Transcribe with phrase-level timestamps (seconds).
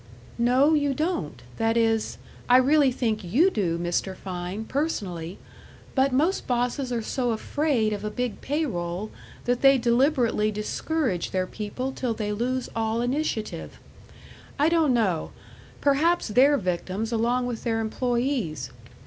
[0.39, 2.17] "No, you don't that is,
[2.49, 4.15] I really think you do, Mr.
[4.17, 5.37] Fein, personally,
[5.93, 9.11] but most bosses are so afraid of a big pay roll
[9.45, 13.79] that they deliberately discourage their people till they lose all initiative.
[14.57, 15.33] I don't know;
[15.81, 18.71] perhaps they're victims along with their employees.